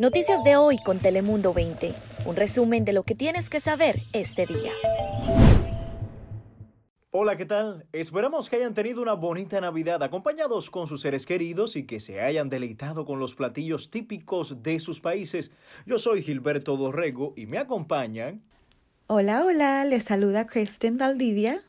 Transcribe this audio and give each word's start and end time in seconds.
Noticias 0.00 0.42
de 0.42 0.56
hoy 0.56 0.78
con 0.78 0.98
Telemundo 0.98 1.52
20. 1.52 1.94
Un 2.24 2.36
resumen 2.36 2.84
de 2.84 2.92
lo 2.92 3.02
que 3.02 3.14
tienes 3.14 3.50
que 3.50 3.60
saber 3.60 4.00
este 4.12 4.46
día. 4.46 4.72
Hola, 7.10 7.36
¿qué 7.36 7.46
tal? 7.46 7.86
Esperamos 7.92 8.50
que 8.50 8.56
hayan 8.56 8.74
tenido 8.74 9.02
una 9.02 9.12
bonita 9.12 9.60
Navidad 9.60 10.02
acompañados 10.02 10.70
con 10.70 10.88
sus 10.88 11.02
seres 11.02 11.26
queridos 11.26 11.76
y 11.76 11.86
que 11.86 12.00
se 12.00 12.20
hayan 12.20 12.48
deleitado 12.48 13.04
con 13.04 13.20
los 13.20 13.34
platillos 13.34 13.90
típicos 13.90 14.62
de 14.62 14.80
sus 14.80 15.00
países. 15.00 15.52
Yo 15.86 15.98
soy 15.98 16.22
Gilberto 16.22 16.76
Dorrego 16.76 17.34
y 17.36 17.46
me 17.46 17.58
acompañan. 17.58 18.42
Hola, 19.06 19.44
hola, 19.44 19.84
les 19.84 20.04
saluda 20.04 20.46
Kristen 20.46 20.98
Valdivia. 20.98 21.62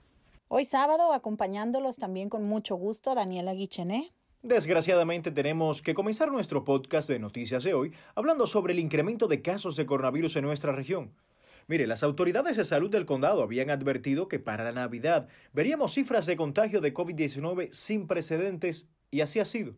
Hoy 0.47 0.65
sábado, 0.65 1.13
acompañándolos 1.13 1.97
también 1.97 2.29
con 2.29 2.43
mucho 2.45 2.75
gusto, 2.75 3.13
Daniela 3.13 3.53
Guichené. 3.53 4.13
Desgraciadamente 4.45 5.31
tenemos 5.31 5.81
que 5.81 5.95
comenzar 5.95 6.31
nuestro 6.31 6.63
podcast 6.63 7.09
de 7.09 7.17
noticias 7.17 7.63
de 7.63 7.73
hoy 7.73 7.93
hablando 8.13 8.45
sobre 8.45 8.73
el 8.73 8.79
incremento 8.79 9.25
de 9.25 9.41
casos 9.41 9.75
de 9.75 9.87
coronavirus 9.87 10.35
en 10.35 10.43
nuestra 10.43 10.71
región. 10.71 11.15
Mire, 11.65 11.87
las 11.87 12.03
autoridades 12.03 12.55
de 12.55 12.63
salud 12.63 12.91
del 12.91 13.07
condado 13.07 13.41
habían 13.41 13.71
advertido 13.71 14.27
que 14.27 14.37
para 14.37 14.65
la 14.65 14.71
Navidad 14.71 15.27
veríamos 15.51 15.95
cifras 15.95 16.27
de 16.27 16.37
contagio 16.37 16.79
de 16.79 16.93
COVID-19 16.93 17.71
sin 17.71 18.05
precedentes 18.05 18.87
y 19.09 19.21
así 19.21 19.39
ha 19.39 19.45
sido. 19.45 19.73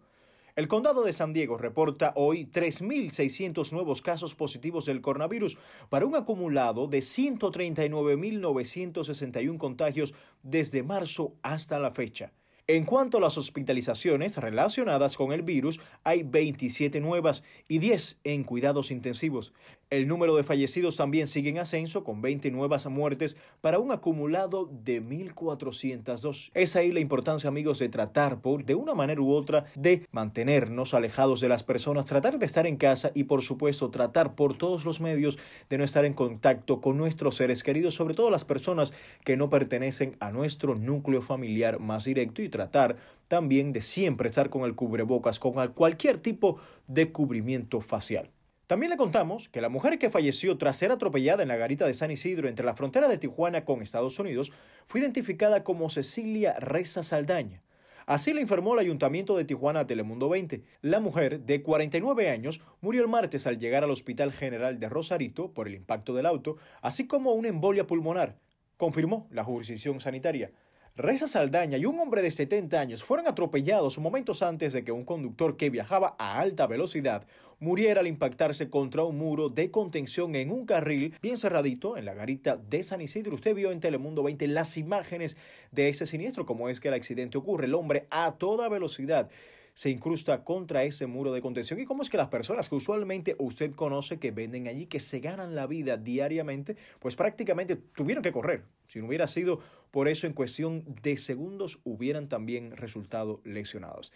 El 0.58 0.67
condado 0.67 1.05
de 1.05 1.13
San 1.13 1.31
Diego 1.31 1.58
reporta 1.58 2.11
hoy 2.17 2.49
3.600 2.52 3.72
nuevos 3.72 4.02
casos 4.02 4.36
positivos 4.36 4.86
del 4.86 4.99
coronavirus 4.99 5.58
para 5.88 6.05
un 6.05 6.17
acumulado 6.17 6.88
de 6.88 6.99
139.961 6.99 9.58
contagios 9.59 10.13
desde 10.44 10.84
marzo 10.84 11.36
hasta 11.41 11.80
la 11.80 11.91
fecha. 11.91 12.34
En 12.70 12.84
cuanto 12.84 13.17
a 13.17 13.21
las 13.21 13.38
hospitalizaciones 13.38 14.35
relacionadas 14.35 15.16
con 15.16 15.31
el 15.31 15.41
virus, 15.41 15.80
hay 16.03 16.23
27 16.23 16.99
nuevas 16.99 17.45
y 17.70 17.77
10 17.77 18.20
en 18.25 18.44
cuidados 18.44 18.91
intensivos. 18.91 19.53
El 19.90 20.09
número 20.09 20.36
de 20.36 20.44
fallecidos 20.44 20.98
también 20.98 21.27
sigue 21.27 21.50
en 21.50 21.59
ascenso 21.59 22.03
con 22.03 22.22
20 22.22 22.52
nuevas 22.52 22.86
muertes 22.88 23.38
para 23.61 23.80
un 23.80 23.94
acumulado 23.94 24.70
de 24.84 25.02
1.402. 25.02 26.52
Es 26.53 26.75
ahí 26.75 26.92
la 26.92 27.00
importancia, 27.00 27.48
amigos, 27.48 27.80
de 27.80 27.88
tratar 27.88 28.42
por, 28.42 28.66
de 28.66 28.76
una 28.76 28.94
manera 28.95 29.22
u 29.22 29.31
otra, 29.31 29.64
de 29.76 30.06
mantenernos 30.11 30.94
alejados 30.94 31.39
de 31.39 31.48
las 31.48 31.64
personas, 31.64 32.03
tratar 32.03 32.38
de 32.38 32.45
estar 32.45 32.67
en 32.67 32.76
casa 32.76 33.11
y, 33.14 33.23
por 33.23 33.42
supuesto, 33.44 33.89
tratar 33.89 34.36
por 34.36 34.58
todos 34.58 34.84
los 34.84 35.00
medios 35.00 35.39
de 35.70 35.78
no 35.78 35.86
estar 35.86 36.04
en 36.04 36.14
contacto 36.14 36.81
con 36.81 36.98
nuestros 36.98 37.36
seres 37.36 37.64
queridos, 37.64 37.95
sobre 37.95 38.14
todo 38.14 38.30
las 38.30 38.44
personas 38.44 38.94
que 39.23 39.38
no 39.38 39.50
pertenecen 39.50 40.17
a 40.20 40.31
nuestro 40.31 40.76
núcleo 40.76 41.22
familiar 41.22 41.80
más 41.80 42.04
directo 42.04 42.42
y 42.42 42.50
tratar 42.50 42.98
también 43.30 43.72
de 43.72 43.80
siempre 43.80 44.28
estar 44.28 44.50
con 44.50 44.64
el 44.64 44.76
cubrebocas, 44.76 45.39
con 45.39 45.54
cualquier 45.70 46.17
tipo 46.17 46.58
de 46.88 47.14
cubrimiento 47.14 47.80
facial. 47.80 48.30
También 48.68 48.90
le 48.90 48.98
contamos 48.98 49.48
que 49.48 49.62
la 49.62 49.70
mujer 49.70 49.98
que 49.98 50.10
falleció 50.10 50.58
tras 50.58 50.76
ser 50.76 50.92
atropellada 50.92 51.42
en 51.42 51.48
la 51.48 51.56
garita 51.56 51.88
de 51.88 51.94
San 51.94 52.12
Isidro 52.12 52.50
entre 52.50 52.66
la 52.66 52.73
frontera 52.73 53.08
de 53.08 53.18
Tijuana 53.18 53.64
con 53.64 53.82
Estados 53.82 54.20
Unidos 54.20 54.52
fue 54.86 55.00
identificada 55.00 55.64
como 55.64 55.90
Cecilia 55.90 56.54
Reza 56.60 57.02
Saldaña. 57.02 57.64
Así 58.06 58.34
lo 58.34 58.42
informó 58.42 58.73
el 58.73 58.80
Ayuntamiento 58.80 59.38
de 59.38 59.45
Tijuana 59.45 59.82
a 59.82 59.88
Telemundo 59.88 60.28
20. 60.28 60.64
La 60.82 61.00
mujer, 61.00 61.42
de 61.42 61.62
49 61.62 62.30
años, 62.30 62.62
murió 62.82 63.02
el 63.02 63.08
martes 63.08 63.48
al 63.48 63.58
llegar 63.58 63.86
al 63.86 63.92
Hospital 63.92 64.34
General 64.34 64.78
de 64.80 64.90
Rosarito 64.90 65.54
por 65.54 65.70
el 65.70 65.76
impacto 65.76 66.14
del 66.14 66.26
auto, 66.26 66.58
así 66.82 67.08
como 67.08 67.32
una 67.32 67.48
embolia 67.48 67.88
pulmonar, 67.88 68.36
confirmó 68.76 69.28
la 69.32 69.45
jurisdicción 69.45 70.02
sanitaria. 70.02 70.52
Reza 70.98 71.28
Saldaña 71.28 71.78
y 71.78 71.86
un 71.86 72.00
hombre 72.00 72.23
de 72.23 72.31
70 72.31 72.80
años 72.80 73.03
fueron 73.03 73.28
atropellados 73.28 74.00
momentos 74.00 74.42
antes 74.42 74.73
de 74.73 74.84
que 74.84 74.92
un 74.92 75.06
conductor 75.06 75.56
que 75.56 75.70
viajaba 75.70 76.16
a 76.17 76.39
alta 76.39 76.66
velocidad 76.66 77.28
muriera 77.59 78.00
al 78.00 78.08
impactarse 78.08 78.72
contra 78.72 79.04
un 79.04 79.20
muro 79.20 79.50
de 79.50 79.70
contención 79.70 80.34
en 80.34 80.50
un 80.52 80.66
carril 80.66 81.14
bien 81.22 81.38
cerradito 81.38 81.98
en 81.98 82.06
la 82.06 82.16
garita 82.16 82.56
de 82.56 82.81
San 82.81 83.00
Isidro. 83.02 83.36
Usted 83.36 83.54
vio 83.54 83.72
en 83.72 83.80
Telemundo 83.80 84.23
20 84.23 84.48
las 84.48 84.76
imágenes 84.76 85.38
de 85.72 85.89
ese 85.89 86.08
siniestro, 86.08 86.48
como 86.48 86.67
es 86.67 86.80
que 86.80 86.88
el 86.88 86.95
accidente 86.95 87.38
ocurre. 87.38 87.67
El 87.67 87.76
hombre 87.76 88.08
a 88.10 88.32
toda 88.32 88.67
velocidad 88.67 89.30
se 89.77 89.92
incrusta 89.92 90.43
contra 90.43 90.86
ese 90.86 91.05
muro 91.05 91.32
de 91.32 91.39
contención 91.43 91.80
y 91.80 91.86
cómo 91.86 92.02
es 92.02 92.10
que 92.10 92.17
las 92.17 92.30
personas 92.30 92.67
que 92.67 92.73
usualmente 92.73 93.36
usted 93.38 93.76
conoce 93.76 94.17
que 94.17 94.32
venden 94.32 94.67
allí, 94.67 94.88
que 94.88 94.99
se 94.99 95.20
ganan 95.20 95.54
la 95.54 95.67
vida 95.67 95.98
diariamente, 95.98 96.76
pues 96.98 97.15
prácticamente 97.15 97.76
tuvieron 97.76 98.23
que 98.23 98.32
correr. 98.32 98.64
Si 98.88 98.98
no 98.98 99.05
hubiera 99.05 99.27
sido 99.27 99.60
por 99.92 100.08
eso 100.08 100.26
en 100.26 100.33
cuestión 100.33 100.83
de 101.04 101.15
segundos 101.17 101.80
hubieran 101.83 102.27
también 102.27 102.76
resultado 102.76 103.39
lesionados. 103.43 104.11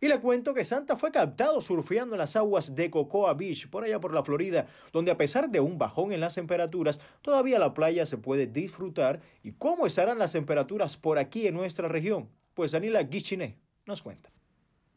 Y 0.00 0.08
le 0.08 0.18
cuento 0.18 0.52
que 0.52 0.64
Santa 0.64 0.96
fue 0.96 1.12
captado 1.12 1.60
surfeando 1.60 2.16
en 2.16 2.18
las 2.18 2.34
aguas 2.34 2.74
de 2.74 2.90
Cocoa 2.90 3.34
Beach, 3.34 3.70
por 3.70 3.84
allá 3.84 4.00
por 4.00 4.12
la 4.12 4.24
Florida, 4.24 4.66
donde 4.92 5.12
a 5.12 5.16
pesar 5.16 5.48
de 5.48 5.60
un 5.60 5.78
bajón 5.78 6.10
en 6.10 6.18
las 6.18 6.34
temperaturas, 6.34 7.00
todavía 7.22 7.60
la 7.60 7.72
playa 7.72 8.04
se 8.04 8.18
puede 8.18 8.48
disfrutar. 8.48 9.20
¿Y 9.44 9.52
cómo 9.52 9.86
estarán 9.86 10.18
las 10.18 10.32
temperaturas 10.32 10.96
por 10.96 11.20
aquí 11.20 11.46
en 11.46 11.54
nuestra 11.54 11.86
región? 11.86 12.30
Pues 12.54 12.72
Daniela 12.72 13.04
Guichiné 13.04 13.60
nos 13.86 14.02
cuenta. 14.02 14.33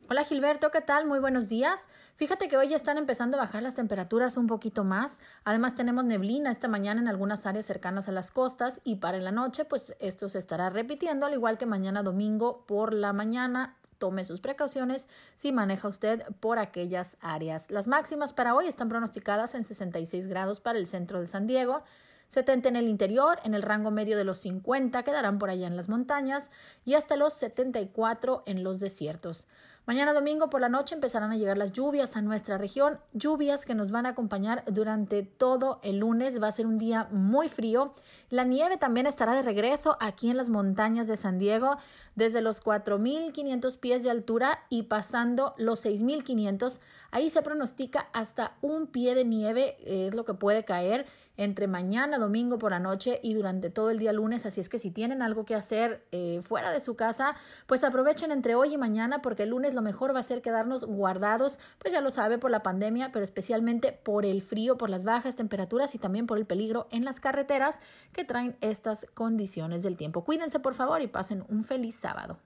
Hola 0.09 0.23
Gilberto, 0.23 0.72
¿qué 0.72 0.79
tal? 0.79 1.06
Muy 1.06 1.19
buenos 1.19 1.50
días. 1.50 1.90
Fíjate 2.16 2.47
que 2.47 2.56
hoy 2.56 2.69
ya 2.69 2.78
están 2.78 2.97
empezando 2.97 3.35
a 3.35 3.41
bajar 3.41 3.62
las 3.62 3.75
temperaturas 3.75 4.38
un 4.38 4.47
poquito 4.47 4.85
más. 4.85 5.19
Además 5.44 5.75
tenemos 5.75 6.06
neblina 6.06 6.50
esta 6.50 6.69
mañana 6.69 7.01
en 7.01 7.09
algunas 7.09 7.45
áreas 7.45 7.66
cercanas 7.66 8.07
a 8.07 8.13
las 8.13 8.31
costas 8.31 8.79
y 8.85 8.96
para 8.96 9.17
la 9.17 9.34
noche 9.34 9.66
pues 9.66 9.97
esto 10.00 10.29
se 10.29 10.40
estará 10.40 10.69
repitiendo 10.69 11.25
al 11.25 11.34
igual 11.34 11.57
que 11.57 11.66
mañana 11.66 12.03
domingo 12.03 12.63
por 12.67 12.94
la 12.94 13.12
mañana. 13.12 13.75
Tome 13.97 14.23
sus 14.23 14.40
precauciones 14.40 15.09
si 15.35 15.51
maneja 15.51 15.90
usted 15.90 16.23
por 16.40 16.57
aquellas 16.57 17.17
áreas. 17.19 17.69
Las 17.69 17.88
máximas 17.90 18.31
para 18.31 18.56
hoy 18.56 18.67
están 18.67 18.88
pronosticadas 18.88 19.56
en 19.56 19.66
66 19.66 20.28
grados 20.28 20.62
para 20.62 20.79
el 20.79 20.88
centro 20.88 21.19
de 21.19 21.28
San 21.28 21.47
Diego, 21.47 21.84
70 22.29 22.69
en 22.69 22.75
el 22.75 22.88
interior, 22.88 23.40
en 23.44 23.53
el 23.53 23.62
rango 23.62 23.91
medio 23.91 24.17
de 24.17 24.23
los 24.23 24.40
50 24.40 25.03
quedarán 25.03 25.38
por 25.40 25.50
allá 25.50 25.67
en 25.67 25.78
las 25.78 25.90
montañas 25.90 26.50
y 26.85 26.94
hasta 26.94 27.16
los 27.16 27.34
74 27.34 28.44
en 28.46 28.63
los 28.63 28.79
desiertos. 28.79 29.47
Mañana 29.87 30.11
domingo 30.11 30.49
por 30.49 30.59
la 30.59 30.67
noche 30.67 30.95
empezarán 30.95 31.31
a 31.31 31.37
llegar 31.37 31.57
las 31.57 31.71
lluvias 31.71 32.17
a 32.17 32.21
nuestra 32.21 32.57
región, 32.57 32.99
lluvias 33.13 33.65
que 33.65 33.73
nos 33.73 33.89
van 33.89 34.05
a 34.05 34.09
acompañar 34.09 34.65
durante 34.67 35.23
todo 35.23 35.79
el 35.81 35.99
lunes. 35.99 36.43
Va 36.43 36.49
a 36.49 36.51
ser 36.51 36.67
un 36.67 36.77
día 36.77 37.07
muy 37.09 37.47
frío. 37.47 37.93
La 38.29 38.43
nieve 38.43 38.75
también 38.75 39.07
estará 39.07 39.33
de 39.33 39.43
regreso 39.43 39.95
aquí 40.01 40.29
en 40.29 40.35
las 40.35 40.49
montañas 40.49 41.07
de 41.07 41.15
San 41.15 41.39
Diego, 41.39 41.77
desde 42.15 42.41
los 42.41 42.61
4.500 42.61 43.79
pies 43.79 44.03
de 44.03 44.09
altura 44.09 44.59
y 44.67 44.83
pasando 44.83 45.55
los 45.57 45.85
6.500. 45.85 46.79
Ahí 47.11 47.29
se 47.29 47.41
pronostica 47.41 48.09
hasta 48.11 48.57
un 48.61 48.87
pie 48.87 49.15
de 49.15 49.23
nieve, 49.23 49.77
es 49.85 50.13
lo 50.13 50.25
que 50.25 50.33
puede 50.33 50.65
caer 50.65 51.05
entre 51.37 51.67
mañana, 51.67 52.17
domingo 52.17 52.57
por 52.57 52.71
la 52.71 52.79
noche 52.79 53.19
y 53.23 53.33
durante 53.33 53.69
todo 53.69 53.91
el 53.91 53.99
día 53.99 54.11
lunes. 54.11 54.45
Así 54.45 54.59
es 54.59 54.69
que 54.69 54.79
si 54.79 54.91
tienen 54.91 55.21
algo 55.21 55.45
que 55.45 55.55
hacer 55.55 56.05
eh, 56.11 56.41
fuera 56.43 56.71
de 56.71 56.79
su 56.79 56.95
casa, 56.95 57.35
pues 57.67 57.83
aprovechen 57.83 58.31
entre 58.31 58.55
hoy 58.55 58.73
y 58.73 58.77
mañana 58.77 59.21
porque 59.21 59.43
el 59.43 59.49
lunes 59.49 59.73
lo 59.73 59.81
mejor 59.81 60.15
va 60.15 60.19
a 60.19 60.23
ser 60.23 60.41
quedarnos 60.41 60.85
guardados, 60.85 61.59
pues 61.79 61.93
ya 61.93 62.01
lo 62.01 62.11
sabe, 62.11 62.37
por 62.37 62.51
la 62.51 62.63
pandemia, 62.63 63.11
pero 63.11 63.23
especialmente 63.23 63.91
por 63.91 64.25
el 64.25 64.41
frío, 64.41 64.77
por 64.77 64.89
las 64.89 65.03
bajas 65.03 65.35
temperaturas 65.35 65.95
y 65.95 65.99
también 65.99 66.27
por 66.27 66.37
el 66.37 66.45
peligro 66.45 66.87
en 66.91 67.05
las 67.05 67.19
carreteras 67.19 67.79
que 68.11 68.25
traen 68.25 68.57
estas 68.61 69.05
condiciones 69.13 69.83
del 69.83 69.95
tiempo. 69.95 70.23
Cuídense 70.23 70.59
por 70.59 70.75
favor 70.75 71.01
y 71.01 71.07
pasen 71.07 71.45
un 71.47 71.63
feliz 71.63 71.95
sábado. 71.95 72.39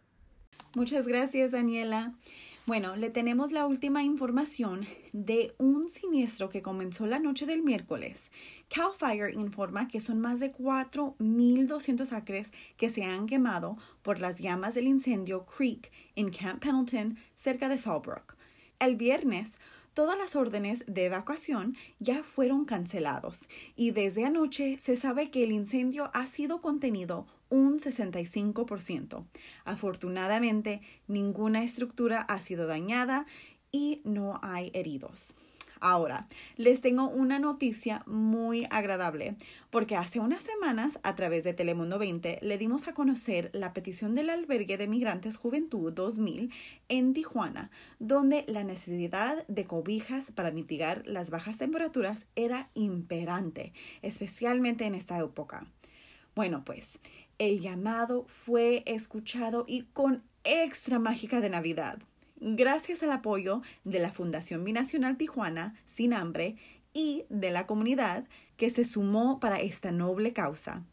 Muchas 0.75 1.08
gracias, 1.08 1.52
Daniela. 1.52 2.13
Bueno, 2.68 2.96
le 2.96 3.10
tenemos 3.10 3.52
la 3.52 3.66
última 3.66 4.04
información 4.04 4.86
de 5.14 5.52
un 5.58 5.90
siniestro 5.90 6.50
que 6.50 6.62
comenzó 6.62 7.08
la 7.08 7.18
noche 7.18 7.48
del 7.48 7.64
miércoles. 7.64 8.32
Cal 8.70 8.92
Fire 8.96 9.34
informa 9.34 9.88
que 9.88 10.00
son 10.00 10.22
más 10.22 10.40
de 10.40 10.54
4.200 10.54 12.12
acres 12.12 12.52
que 12.78 12.90
se 12.90 13.04
han 13.04 13.26
quemado 13.26 13.80
por 14.04 14.20
las 14.20 14.40
llamas 14.40 14.76
del 14.76 14.86
incendio 14.86 15.44
Creek 15.48 15.92
en 16.16 16.30
Camp 16.30 16.62
Pendleton, 16.62 17.18
cerca 17.34 17.68
de 17.68 17.80
Fallbrook. 17.80 18.36
El 18.78 18.96
viernes, 18.96 19.58
todas 19.94 20.18
las 20.18 20.35
órdenes 20.35 20.84
de 20.88 21.06
evacuación 21.06 21.76
ya 21.99 22.23
fueron 22.23 22.66
cancelados 22.66 23.47
y 23.76 23.91
desde 23.91 24.26
anoche 24.26 24.78
se 24.79 24.96
sabe 24.96 25.32
que 25.32 25.43
el 25.43 25.52
incendio 25.52 26.09
ha 26.14 26.26
sido 26.28 26.61
contenido 26.61 27.28
un 27.49 27.79
65%. 27.79 29.26
Afortunadamente, 29.66 30.82
ninguna 31.08 31.64
estructura 31.64 32.22
ha 32.22 32.40
sido 32.41 32.66
dañada 32.66 33.26
y 33.72 34.02
no 34.03 34.40
hay 34.41 34.72
heridos. 34.73 35.35
Ahora, 35.84 36.28
les 36.58 36.82
tengo 36.82 37.10
una 37.10 37.40
noticia 37.40 38.04
muy 38.06 38.68
agradable, 38.70 39.36
porque 39.72 39.96
hace 39.96 40.20
unas 40.20 40.44
semanas, 40.44 41.00
a 41.02 41.16
través 41.16 41.44
de 41.44 41.56
Telemundo 41.56 41.98
20, 41.98 42.38
le 42.44 42.58
dimos 42.60 42.88
a 42.88 42.94
conocer 42.94 43.50
la 43.54 43.74
petición 43.74 44.14
del 44.14 44.30
albergue 44.30 44.78
de 44.78 44.88
migrantes 44.88 45.38
Juventud 45.38 45.92
2000 45.92 46.54
en 46.88 47.14
Tijuana, 47.14 47.72
donde 47.98 48.46
la 48.48 48.64
necesidad 48.64 49.44
de 49.48 49.66
cobijas 49.66 50.30
para 50.30 50.52
mitigar 50.52 51.02
las 51.08 51.32
bajas 51.32 51.58
temperaturas 51.58 52.28
era 52.36 52.70
imperante, 52.76 53.72
especialmente 54.04 54.86
en 54.86 54.94
esta 54.94 55.18
época. 55.18 55.66
Bueno, 56.36 56.64
pues 56.64 57.00
el 57.40 57.60
llamado 57.60 58.26
fue 58.28 58.84
escuchado 58.86 59.66
y 59.68 59.86
con 59.94 60.22
extra 60.44 61.00
mágica 61.00 61.42
de 61.42 61.50
Navidad. 61.50 61.98
Gracias 62.41 63.03
al 63.03 63.11
apoyo 63.11 63.61
de 63.84 63.99
la 63.99 64.11
Fundación 64.11 64.66
Binacional 64.66 65.16
Tijuana 65.16 65.76
Sin 65.85 66.14
Hambre 66.14 66.58
y 66.91 67.23
de 67.29 67.52
la 67.52 67.67
comunidad 67.67 68.26
que 68.58 68.70
se 68.70 68.84
sumó 68.84 69.40
para 69.40 69.61
esta 69.61 69.91
noble 69.91 70.34
causa. 70.34 70.84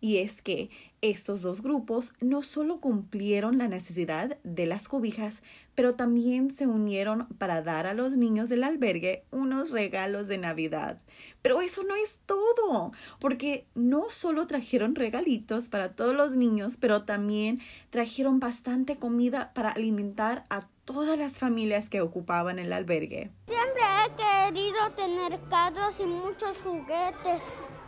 Y 0.00 0.18
es 0.18 0.42
que 0.42 0.70
estos 1.02 1.42
dos 1.42 1.62
grupos 1.62 2.14
no 2.20 2.42
solo 2.42 2.80
cumplieron 2.80 3.58
la 3.58 3.68
necesidad 3.68 4.38
de 4.44 4.66
las 4.66 4.88
cobijas, 4.88 5.42
pero 5.74 5.94
también 5.94 6.52
se 6.52 6.66
unieron 6.66 7.26
para 7.38 7.62
dar 7.62 7.86
a 7.86 7.94
los 7.94 8.16
niños 8.16 8.48
del 8.48 8.64
albergue 8.64 9.24
unos 9.30 9.70
regalos 9.70 10.26
de 10.26 10.38
Navidad. 10.38 11.00
Pero 11.42 11.60
eso 11.60 11.82
no 11.84 11.94
es 11.96 12.18
todo, 12.26 12.92
porque 13.18 13.66
no 13.74 14.10
solo 14.10 14.46
trajeron 14.46 14.94
regalitos 14.94 15.68
para 15.68 15.94
todos 15.94 16.14
los 16.14 16.36
niños, 16.36 16.76
pero 16.78 17.04
también 17.04 17.58
trajeron 17.90 18.40
bastante 18.40 18.96
comida 18.96 19.52
para 19.54 19.70
alimentar 19.70 20.44
a 20.50 20.68
todas 20.92 21.16
las 21.16 21.38
familias 21.38 21.88
que 21.88 22.00
ocupaban 22.00 22.58
el 22.58 22.72
albergue. 22.72 23.30
Siempre 23.46 23.82
he 24.04 24.48
querido 24.48 24.90
tener 24.96 25.38
carros 25.48 25.94
y 26.00 26.04
muchos 26.04 26.56
juguetes. 26.64 27.42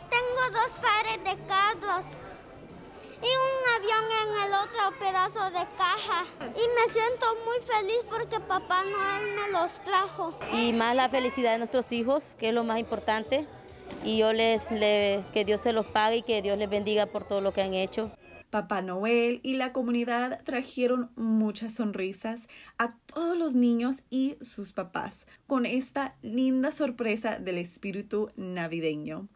Tengo 0.09 0.43
dos 0.53 0.73
pares 0.81 1.19
de 1.25 1.47
carros 1.47 2.05
y 3.21 3.27
un 3.27 3.75
avión 3.77 4.05
en 4.23 4.43
el 4.45 4.53
otro 4.55 4.99
pedazo 5.01 5.51
de 5.51 5.67
caja. 5.77 6.25
Y 6.43 6.65
me 6.77 6.93
siento 6.93 7.27
muy 7.45 7.59
feliz 7.67 7.99
porque 8.09 8.39
Papá 8.39 8.85
Noel 8.85 9.35
me 9.35 9.51
los 9.51 9.73
trajo. 9.85 10.39
Y 10.53 10.73
más 10.73 10.95
la 10.95 11.09
felicidad 11.09 11.53
de 11.53 11.59
nuestros 11.59 11.91
hijos, 11.91 12.23
que 12.39 12.51
es 12.51 12.55
lo 12.55 12.63
más 12.63 12.79
importante. 12.79 13.47
Y 14.05 14.19
yo 14.19 14.33
les, 14.33 14.71
le, 14.71 15.25
que 15.33 15.45
Dios 15.45 15.61
se 15.61 15.73
los 15.73 15.87
pague 15.87 16.19
y 16.19 16.23
que 16.23 16.41
Dios 16.41 16.57
les 16.57 16.71
bendiga 16.71 17.07
por 17.07 17.25
todo 17.25 17.41
lo 17.41 17.53
que 17.53 17.63
han 17.63 17.75
hecho. 17.75 18.13
Papá 18.53 18.83
Noel 18.83 19.41
y 19.43 19.55
la 19.55 19.73
comunidad 19.73 20.43
trajeron 20.45 21.11
muchas 21.17 21.73
sonrisas 21.73 22.49
a 22.77 22.99
todos 23.07 23.35
los 23.35 23.55
niños 23.55 24.03
y 24.11 24.37
sus 24.43 24.75
papás 24.75 25.27
con 25.47 25.65
esta 25.65 26.17
linda 26.21 26.71
sorpresa 26.71 27.39
del 27.39 27.57
espíritu 27.57 28.29
navideño. 28.37 29.27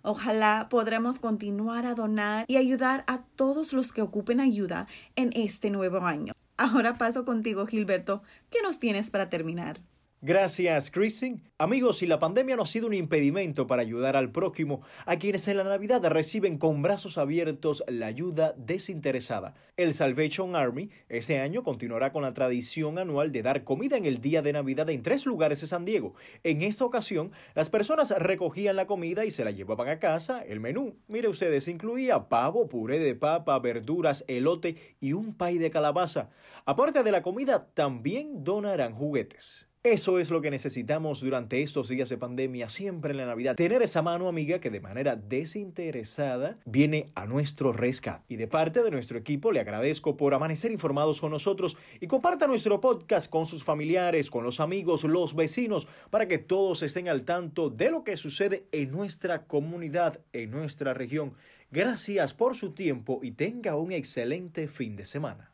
Ojalá 0.00 0.68
podremos 0.70 1.18
continuar 1.18 1.84
a 1.84 1.94
donar 1.94 2.46
y 2.48 2.56
ayudar 2.56 3.04
a 3.06 3.24
todos 3.36 3.74
los 3.74 3.92
que 3.92 4.00
ocupen 4.00 4.40
ayuda 4.40 4.86
en 5.14 5.30
este 5.34 5.68
nuevo 5.68 5.98
año. 5.98 6.32
Ahora 6.56 6.94
paso 6.94 7.26
contigo, 7.26 7.66
Gilberto. 7.66 8.22
¿Qué 8.48 8.62
nos 8.62 8.78
tienes 8.78 9.10
para 9.10 9.28
terminar? 9.28 9.82
Gracias, 10.26 10.90
Christine. 10.90 11.42
Amigos, 11.58 11.98
si 11.98 12.06
la 12.06 12.18
pandemia 12.18 12.56
no 12.56 12.62
ha 12.62 12.66
sido 12.66 12.86
un 12.86 12.94
impedimento 12.94 13.66
para 13.66 13.82
ayudar 13.82 14.16
al 14.16 14.32
prójimo, 14.32 14.80
a 15.04 15.18
quienes 15.18 15.46
en 15.48 15.58
la 15.58 15.64
Navidad 15.64 16.02
reciben 16.06 16.56
con 16.56 16.80
brazos 16.80 17.18
abiertos 17.18 17.84
la 17.88 18.06
ayuda 18.06 18.54
desinteresada, 18.56 19.52
el 19.76 19.92
Salvation 19.92 20.56
Army 20.56 20.88
este 21.10 21.40
año 21.40 21.62
continuará 21.62 22.10
con 22.10 22.22
la 22.22 22.32
tradición 22.32 22.98
anual 22.98 23.32
de 23.32 23.42
dar 23.42 23.64
comida 23.64 23.98
en 23.98 24.06
el 24.06 24.22
día 24.22 24.40
de 24.40 24.54
Navidad 24.54 24.88
en 24.88 25.02
tres 25.02 25.26
lugares 25.26 25.60
de 25.60 25.66
San 25.66 25.84
Diego. 25.84 26.14
En 26.42 26.62
esta 26.62 26.86
ocasión, 26.86 27.30
las 27.54 27.68
personas 27.68 28.10
recogían 28.18 28.76
la 28.76 28.86
comida 28.86 29.26
y 29.26 29.30
se 29.30 29.44
la 29.44 29.50
llevaban 29.50 29.88
a 29.88 29.98
casa. 29.98 30.42
El 30.42 30.58
menú, 30.58 30.96
mire 31.06 31.28
ustedes, 31.28 31.68
incluía 31.68 32.30
pavo, 32.30 32.66
puré 32.66 32.98
de 32.98 33.14
papa, 33.14 33.58
verduras, 33.58 34.24
elote 34.26 34.76
y 35.00 35.12
un 35.12 35.34
pay 35.34 35.58
de 35.58 35.70
calabaza. 35.70 36.30
Aparte 36.64 37.02
de 37.02 37.12
la 37.12 37.20
comida, 37.20 37.68
también 37.74 38.42
donarán 38.42 38.94
juguetes. 38.94 39.68
Eso 39.86 40.18
es 40.18 40.30
lo 40.30 40.40
que 40.40 40.50
necesitamos 40.50 41.20
durante 41.20 41.60
estos 41.60 41.90
días 41.90 42.08
de 42.08 42.16
pandemia, 42.16 42.70
siempre 42.70 43.10
en 43.10 43.18
la 43.18 43.26
Navidad. 43.26 43.54
Tener 43.54 43.82
esa 43.82 44.00
mano 44.00 44.28
amiga 44.28 44.58
que 44.58 44.70
de 44.70 44.80
manera 44.80 45.14
desinteresada 45.14 46.56
viene 46.64 47.12
a 47.14 47.26
nuestro 47.26 47.70
rescate. 47.70 48.24
Y 48.28 48.36
de 48.36 48.48
parte 48.48 48.82
de 48.82 48.90
nuestro 48.90 49.18
equipo 49.18 49.52
le 49.52 49.60
agradezco 49.60 50.16
por 50.16 50.32
amanecer 50.32 50.72
informados 50.72 51.20
con 51.20 51.32
nosotros 51.32 51.76
y 52.00 52.06
comparta 52.06 52.46
nuestro 52.46 52.80
podcast 52.80 53.28
con 53.28 53.44
sus 53.44 53.62
familiares, 53.62 54.30
con 54.30 54.42
los 54.42 54.58
amigos, 54.58 55.04
los 55.04 55.36
vecinos, 55.36 55.86
para 56.08 56.28
que 56.28 56.38
todos 56.38 56.82
estén 56.82 57.10
al 57.10 57.26
tanto 57.26 57.68
de 57.68 57.90
lo 57.90 58.04
que 58.04 58.16
sucede 58.16 58.64
en 58.72 58.90
nuestra 58.90 59.44
comunidad, 59.44 60.18
en 60.32 60.50
nuestra 60.50 60.94
región. 60.94 61.34
Gracias 61.70 62.32
por 62.32 62.56
su 62.56 62.72
tiempo 62.72 63.20
y 63.22 63.32
tenga 63.32 63.76
un 63.76 63.92
excelente 63.92 64.66
fin 64.66 64.96
de 64.96 65.04
semana. 65.04 65.53